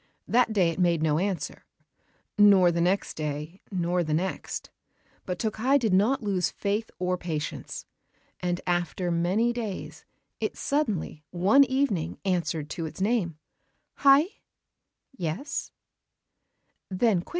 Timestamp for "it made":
0.71-1.03